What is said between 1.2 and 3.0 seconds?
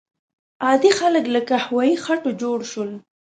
له قهوه یي خټو جوړ شول.